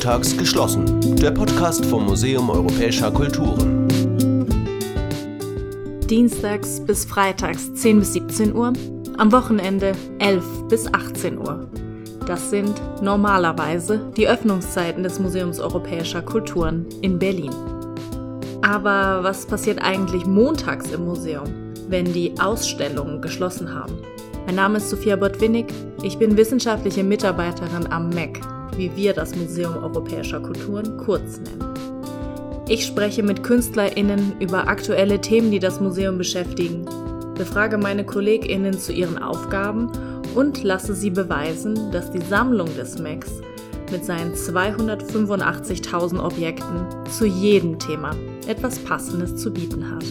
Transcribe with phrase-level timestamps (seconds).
[0.00, 0.98] montags geschlossen.
[1.16, 3.86] Der Podcast vom Museum Europäischer Kulturen.
[6.08, 8.72] Dienstags bis freitags 10 bis 17 Uhr,
[9.18, 11.68] am Wochenende 11 bis 18 Uhr.
[12.26, 17.52] Das sind normalerweise die Öffnungszeiten des Museums Europäischer Kulturen in Berlin.
[18.62, 21.44] Aber was passiert eigentlich montags im Museum,
[21.90, 23.98] wenn die Ausstellungen geschlossen haben?
[24.46, 25.66] Mein Name ist Sophia Botwinnig,
[26.02, 28.40] ich bin wissenschaftliche Mitarbeiterin am MEC,
[28.76, 31.74] wie wir das Museum Europäischer Kulturen kurz nennen.
[32.68, 36.84] Ich spreche mit KünstlerInnen über aktuelle Themen, die das Museum beschäftigen,
[37.34, 39.90] befrage meine KollegInnen zu ihren Aufgaben
[40.34, 43.40] und lasse sie beweisen, dass die Sammlung des MECs
[43.90, 48.12] mit seinen 285.000 Objekten zu jedem Thema
[48.46, 50.04] etwas Passendes zu bieten hat.